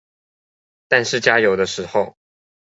[0.87, 2.17] 但是加油的時候